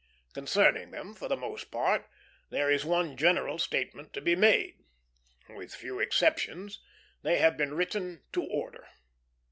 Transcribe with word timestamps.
Concerning 0.33 0.89
them, 0.89 1.13
for 1.13 1.27
the 1.27 1.37
most 1.37 1.65
part, 1.65 2.09
there 2.49 2.71
is 2.71 2.83
one 2.83 3.15
general 3.15 3.59
statement 3.59 4.13
to 4.13 4.19
be 4.19 4.35
made. 4.35 4.79
With 5.47 5.75
few 5.75 5.99
exceptions, 5.99 6.79
they 7.21 7.37
have 7.37 7.55
been 7.55 7.75
written 7.75 8.23
to 8.33 8.41
order. 8.41 8.87